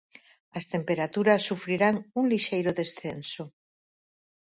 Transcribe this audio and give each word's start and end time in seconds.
As 0.57 0.65
temperaturas 0.73 1.45
sufrirán 1.49 1.95
un 2.19 2.25
lixeiro 2.31 2.71
descenso. 2.79 3.43